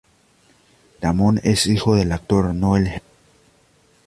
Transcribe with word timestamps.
Damon 0.99 1.39
es 1.43 1.67
hijo 1.67 1.95
del 1.95 2.11
actor 2.11 2.55
Noel 2.55 2.87
Herriman. 2.87 3.01